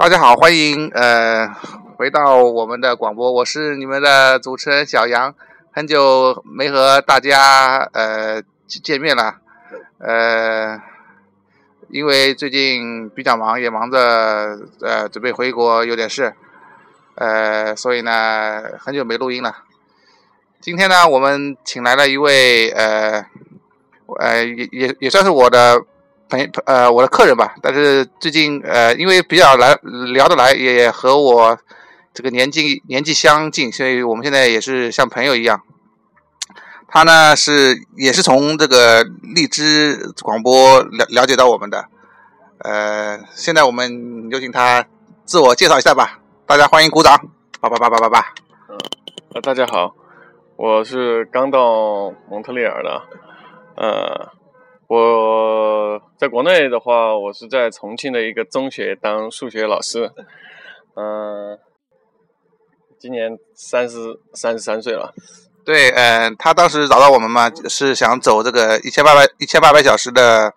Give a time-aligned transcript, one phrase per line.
[0.00, 1.46] 大家好，欢迎呃
[1.98, 5.34] 回到我们的广播，我是你们的主持人小杨，
[5.72, 9.36] 很久没和大家呃见面了，
[9.98, 10.80] 呃，
[11.90, 16.32] 因为最近比较忙，也忙着呃准备回国有点事，
[17.16, 19.54] 呃，所以呢很久没录音了。
[20.62, 23.22] 今天呢，我们请来了一位呃
[24.18, 25.84] 呃也也也算是我的。
[26.30, 29.76] 朋呃，我的客人吧，但是最近呃，因为比较来
[30.14, 31.58] 聊得来，也和我
[32.14, 35.60] 这个年纪年纪相近，所以我们现在也是像朋友一样。
[36.88, 39.04] 他呢是也是从这个
[39.34, 41.84] 荔枝广播了了解到我们的，
[42.58, 44.86] 呃，现在我们有请他
[45.24, 47.16] 自我介绍一下吧，大家欢迎鼓掌，
[47.60, 48.34] 叭叭叭叭叭叭。
[48.68, 48.78] 嗯，
[49.34, 49.94] 呃，大家好，
[50.56, 53.02] 我是刚到蒙特利尔的，
[53.76, 54.39] 呃。
[54.90, 60.10] 我在国内的话，我是在重庆的一个中学当数学老师，
[60.96, 61.56] 嗯，
[62.98, 65.14] 今年三十三十三岁了。
[65.64, 70.52] 对，嗯，他当时找到我们嘛，是想走这个一千八百一千八百小时的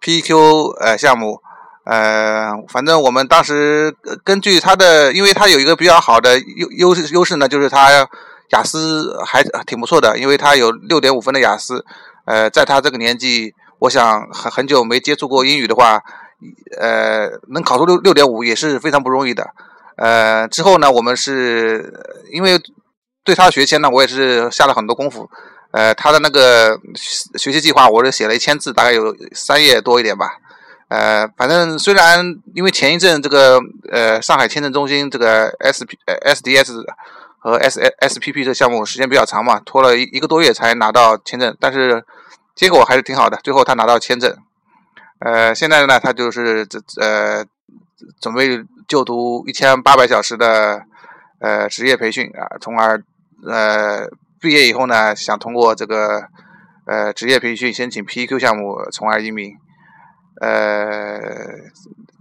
[0.00, 1.40] PQ 呃项目，
[1.84, 8.08] 呃，反正我们当时根据他的，因为他有一个比较好的优优势优势呢，就是他
[8.50, 11.84] 雅思还挺不错的，因为他有六点五分的雅思，
[12.26, 13.52] 呃，在他这个年纪。
[13.82, 16.00] 我想很很久没接触过英语的话，
[16.78, 19.50] 呃，能考出六六点五也是非常不容易的。
[19.96, 21.92] 呃，之后呢，我们是
[22.30, 22.60] 因为
[23.24, 25.28] 对他的学签呢，我也是下了很多功夫。
[25.72, 26.78] 呃，他的那个
[27.36, 30.36] 学习计划，我是写了一千字，大概有三页多一点吧。
[30.88, 32.24] 呃，反正虽然
[32.54, 33.58] 因为前一阵这个
[33.90, 36.72] 呃上海签证中心这个 S P S D S
[37.40, 42.04] 和 S S P P 这项目时间比较长嘛，拖了一一个多月才拿到签证，但是。
[42.54, 44.36] 结果还是挺好的，最后他拿到签证，
[45.20, 47.44] 呃，现在呢，他就是这呃
[48.20, 50.82] 准备就读一千八百小时的
[51.40, 53.02] 呃职业培训啊，从而
[53.48, 54.06] 呃
[54.38, 56.24] 毕业以后呢，想通过这个
[56.86, 59.56] 呃职业培训申请 PQ 项目，从而移民。
[60.40, 61.18] 呃，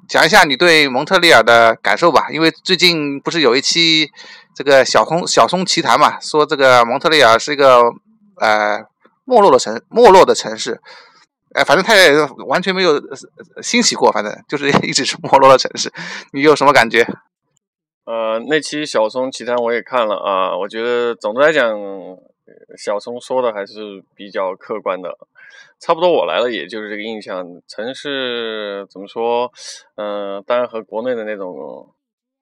[0.07, 4.09] 讲一下你对蒙特利尔的感受吧，因为最近不是有一期
[4.55, 7.81] 这个小松小松奇谈嘛，说这个蒙特利尔是一个
[8.39, 8.89] 呃。
[9.31, 10.81] 没落的城，没落的城市，
[11.53, 12.11] 哎，反正他也
[12.47, 13.01] 完全没有
[13.61, 15.89] 兴起过，反正就是 一直是没落的城市。
[16.33, 17.07] 你有什么感觉？
[18.03, 21.73] 呃，那期小松奇谈我也看了啊，我觉得总的来讲，
[22.77, 25.17] 小松说的还是比较客观的，
[25.79, 27.61] 差不多我来了也就是这个印象。
[27.69, 29.49] 城市怎么说？
[29.95, 31.93] 嗯，当然和国内的那种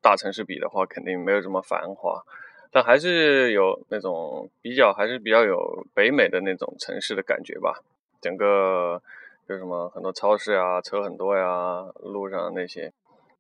[0.02, 2.24] 大城市比的话，肯定没有这么繁华。
[2.72, 7.82] 但还是有那种比较，还是比较有北美的那种城市的感觉吧。
[8.22, 9.02] 整个
[9.48, 12.92] 就什么很多超市啊，车很多呀，路上那些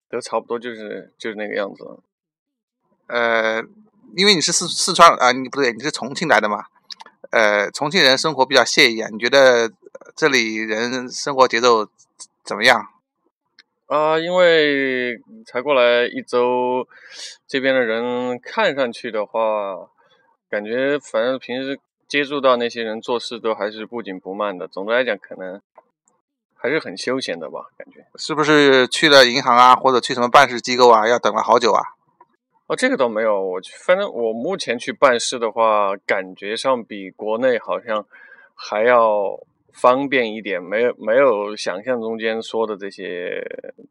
[0.09, 1.85] 都差不多，就是就是那个样子。
[3.07, 3.61] 呃，
[4.15, 6.65] 因为你是四四川啊，你不对，你是重庆来的嘛？
[7.31, 9.71] 呃，重庆人生活比较惬意啊，你觉得
[10.15, 11.87] 这里人生活节奏
[12.43, 12.87] 怎么样？
[13.89, 16.87] 啊，因为才过来一周，
[17.47, 19.89] 这边的人看上去的话，
[20.47, 24.67] 感觉反正平时接触到那些人做事都还是不紧不慢的。
[24.67, 25.59] 总的来讲，可能
[26.55, 28.05] 还是很休闲的吧，感觉。
[28.15, 31.81] 是不是去了银行啊，或者去什么办事机构啊，要等了好久啊？
[32.67, 38.05] 哦，这个倒没有，我反正我目前去办事的话，感觉上比国内好像
[38.53, 39.39] 还要。
[39.73, 43.41] 方便一点，没有没有想象中间说的这些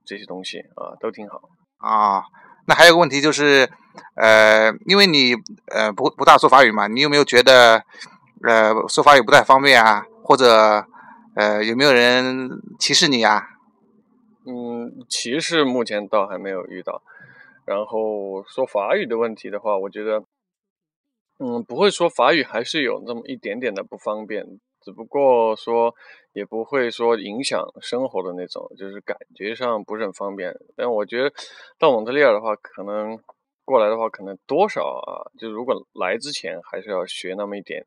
[0.04, 1.40] 这些东西啊，都挺好
[1.78, 2.22] 啊。
[2.66, 3.68] 那还有个问题就是，
[4.14, 5.34] 呃，因为你
[5.74, 7.82] 呃不不大说法语嘛，你有没有觉得
[8.46, 10.04] 呃说法语不太方便啊？
[10.22, 10.84] 或者
[11.34, 13.48] 呃有没有人歧视你啊？
[14.44, 17.02] 嗯，歧视目前倒还没有遇到。
[17.64, 20.24] 然后说法语的问题的话，我觉得
[21.38, 24.44] 嗯不会说法语还是有那么一点点的不方便。
[24.88, 25.94] 只不过说，
[26.32, 30.50] 也不会说影响生活的那种，就是感觉上不是很方便。
[30.74, 31.30] 但我觉得
[31.78, 33.18] 到蒙特利尔的话，可能
[33.66, 37.84] 过来的话，可能多少啊，就如果来之前还是要学那么一点，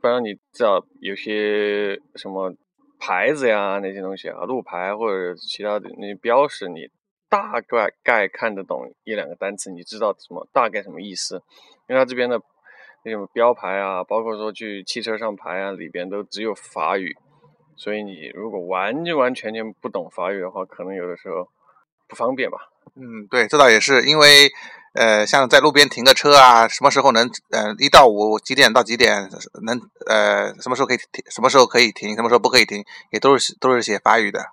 [0.00, 2.52] 不然你知道有些什么
[2.98, 6.88] 牌子呀那些东西啊，路牌或者其他的那些标识，你
[7.28, 11.36] 大概概看得懂一两个单词，你知道什么大概什么意思，
[11.88, 12.42] 因为他这边的。
[13.04, 17.16] 那什么标牌啊，包括说去汽车上牌啊，里边都只有法语，
[17.76, 21.48] 所以你如果完完全全不懂法语的话，可能有的时候
[22.06, 22.58] 不方便吧。
[22.94, 24.50] 嗯，对，这倒也是，因为
[24.94, 29.28] 呃，像在路边停个车啊，什么时候能呃一到五几点到几点
[29.64, 34.44] 能呃什么时候可以停，什么时候可以停，什么时候不可以停，也都是都是写法语的。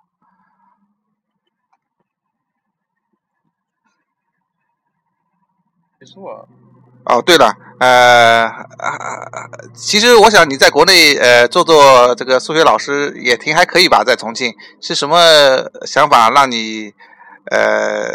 [5.99, 6.68] 没错啊。
[7.05, 8.47] 哦，对了，呃，
[9.73, 15.17] 其实我想你在国内呃做做这个数学老师也挺还可以吧，在重庆是什么
[15.87, 16.93] 想法让你
[17.49, 18.11] 呃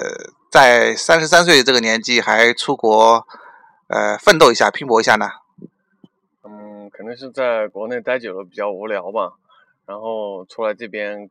[0.49, 3.27] 在三十三岁这个年纪还出国
[3.89, 5.29] 呃奋斗一下拼搏一下呢？
[6.45, 9.33] 嗯，可能是在国内待久了比较无聊吧，
[9.87, 11.29] 然后出来这边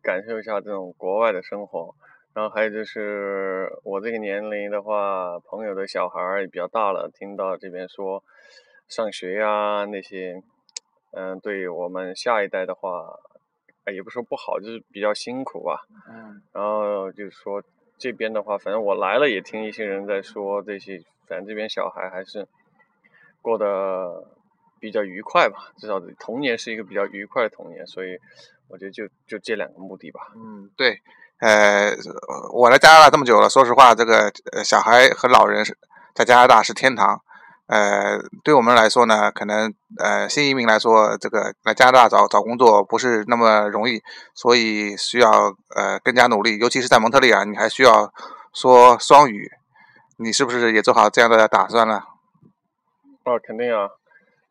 [0.00, 1.94] 感受一下这种国外的生活。
[2.34, 8.24] 然后还有就是我这个年龄的话，朋友的小孩也比较大了，听到这边说
[8.88, 10.42] 上学呀那些，
[11.12, 13.20] 嗯，对我们下一代的话，
[13.92, 15.86] 也不说不好，就是比较辛苦吧。
[16.10, 16.42] 嗯。
[16.52, 17.62] 然后就是说
[17.98, 20.98] 这边的话，反正我来了也听一些人在说这些，
[21.28, 22.48] 反正这边小孩还是
[23.40, 24.26] 过得
[24.80, 28.18] 比较愉快吧，至少童年是一个比较愉快的童年，所以
[28.68, 30.32] 我觉得就就这两个目的吧。
[30.34, 31.00] 嗯，对。
[31.40, 31.90] 呃，
[32.52, 34.32] 我来加拿大这么久了，说实话，这个
[34.64, 35.76] 小孩和老人是
[36.14, 37.20] 在加拿大是天堂。
[37.66, 44.00] 呃，对我们来说呢，可能呃新移民来说，这个来加拿大找找工作不是那么容易，
[44.34, 45.30] 所以需要
[45.74, 48.12] 呃更加努力，尤其是在蒙特利尔，你还需要
[48.54, 49.50] 说双语。
[50.18, 51.96] 你是不是也做好这样的打算了？
[53.24, 53.88] 啊，肯定啊，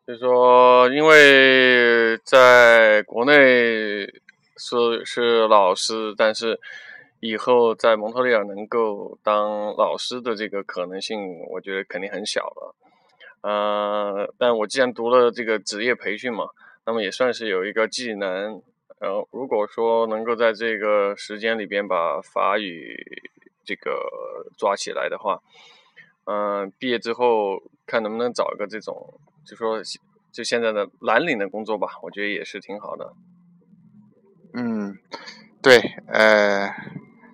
[0.06, 3.83] 就是说，因为在国内。
[4.56, 6.60] 是是老师，但是
[7.20, 12.74] 以后在蒙特利尔能够当老师的这个可能性，我觉得肯定很小了。
[13.42, 16.48] 呃，但我既然读了这个职业培训嘛，
[16.86, 18.62] 那么也算是有一个技能。
[19.00, 22.96] 然后如果说能够在这个时间里边把法语
[23.62, 23.92] 这个
[24.56, 25.42] 抓起来的话，
[26.24, 29.12] 嗯，毕业之后看能不能找一个这种，
[29.44, 29.78] 就说
[30.32, 33.12] 就现在的蓝领的工作吧，我觉得也是挺好的。
[34.54, 34.96] 嗯，
[35.60, 36.72] 对，呃，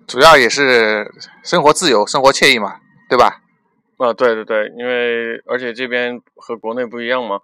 [0.07, 1.09] 主要也是
[1.43, 3.41] 生活自由，生活惬意嘛，对吧？
[3.97, 7.39] 啊，对对对，因为而且这边和国内不一样嘛，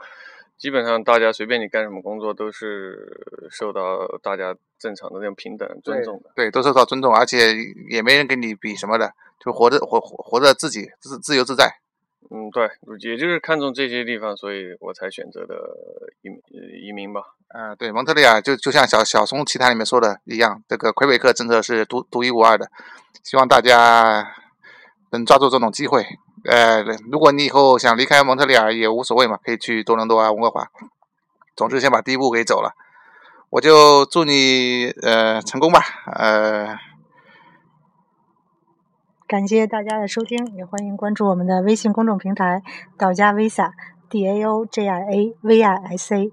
[0.58, 7.54] 基本上大家随便你干什么工作都是受到大家正常的那种平等尊重的，对，都受到尊重，而且
[7.90, 11.80] 也没人跟你比什么的，就活着活活着自己自自由自在。
[12.30, 12.70] 嗯，对，
[13.10, 15.56] 也就是看中这些地方，所以我才选择的
[16.22, 17.22] 移移民吧。
[17.56, 22.70] 嗯，对，蒙特利尔就就像小小松奇谈里面说的一样，这个魁北克政策是独独一无二的，
[23.24, 24.28] 希望大家
[25.12, 26.06] 能抓住这种机会。
[26.44, 30.68] 呃，如果你以后想离开蒙特利尔也无所谓嘛，可以去多伦多啊、温哥华，
[31.56, 32.74] 总之先把第一步给走了。
[33.50, 35.80] 我就祝你呃成功吧，
[36.14, 36.78] 呃。
[39.28, 42.64] 感谢大家的收听，也欢迎关注我们的微信公众平台
[42.98, 46.32] “岛家 Visa”，D A O J I A V I S A。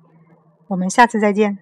[0.69, 1.59] 我们下次再见。